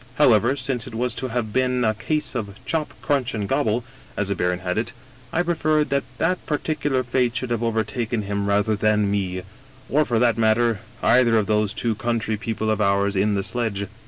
[0.15, 3.83] However, since it was to have been a case of' chop, crunch^ and gobble,'
[4.17, 4.93] as the baron had it,
[5.31, 9.43] I preferred that that par ticular fate should have overtaken him rather than me—
[9.91, 13.85] or, for that matter, either of those two country people of ours in the sledge.